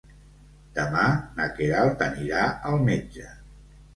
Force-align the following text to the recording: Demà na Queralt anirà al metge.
Demà 0.77 1.03
na 1.39 1.45
Queralt 1.59 2.03
anirà 2.05 2.47
al 2.71 2.81
metge. 2.87 3.29